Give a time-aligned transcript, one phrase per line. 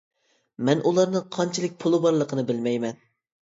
[0.69, 3.03] مەن ئۇلارنىڭ قانچىلىك پۇلى بارلىقىنى بىلمەيمەن.